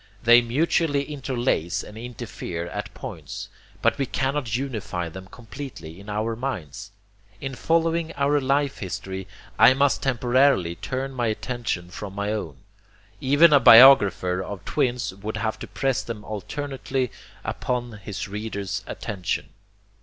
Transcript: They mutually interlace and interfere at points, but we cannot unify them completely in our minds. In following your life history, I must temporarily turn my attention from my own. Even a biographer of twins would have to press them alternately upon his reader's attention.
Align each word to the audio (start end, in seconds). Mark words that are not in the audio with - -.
They 0.23 0.41
mutually 0.41 1.03
interlace 1.03 1.83
and 1.83 1.95
interfere 1.95 2.65
at 2.69 2.91
points, 2.95 3.49
but 3.83 3.99
we 3.99 4.07
cannot 4.07 4.55
unify 4.57 5.09
them 5.09 5.27
completely 5.27 5.99
in 5.99 6.09
our 6.09 6.35
minds. 6.35 6.89
In 7.39 7.53
following 7.53 8.11
your 8.19 8.41
life 8.41 8.79
history, 8.79 9.27
I 9.59 9.75
must 9.75 10.01
temporarily 10.01 10.73
turn 10.73 11.11
my 11.13 11.27
attention 11.27 11.91
from 11.91 12.15
my 12.15 12.31
own. 12.33 12.57
Even 13.19 13.53
a 13.53 13.59
biographer 13.59 14.41
of 14.41 14.65
twins 14.65 15.13
would 15.13 15.37
have 15.37 15.59
to 15.59 15.67
press 15.67 16.01
them 16.01 16.23
alternately 16.25 17.11
upon 17.45 17.99
his 18.03 18.27
reader's 18.27 18.83
attention. 18.87 19.49